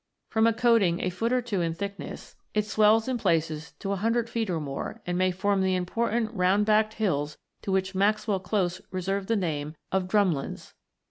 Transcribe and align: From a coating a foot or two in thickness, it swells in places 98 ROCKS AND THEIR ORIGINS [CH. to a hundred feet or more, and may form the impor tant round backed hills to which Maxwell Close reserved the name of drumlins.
From 0.31 0.47
a 0.47 0.53
coating 0.53 0.99
a 1.01 1.11
foot 1.11 1.31
or 1.31 1.43
two 1.43 1.61
in 1.61 1.75
thickness, 1.75 2.35
it 2.55 2.65
swells 2.65 3.07
in 3.07 3.19
places 3.19 3.65
98 3.65 3.65
ROCKS 3.67 3.67
AND 3.67 3.67
THEIR 3.67 3.67
ORIGINS 3.67 3.67
[CH. 3.67 3.79
to 3.79 3.91
a 3.91 4.01
hundred 4.01 4.29
feet 4.31 4.49
or 4.49 4.59
more, 4.59 5.01
and 5.05 5.15
may 5.19 5.31
form 5.31 5.61
the 5.61 5.79
impor 5.79 6.09
tant 6.09 6.33
round 6.33 6.65
backed 6.65 6.93
hills 6.95 7.37
to 7.61 7.71
which 7.71 7.93
Maxwell 7.93 8.39
Close 8.39 8.81
reserved 8.89 9.27
the 9.27 9.35
name 9.35 9.75
of 9.91 10.07
drumlins. 10.07 10.73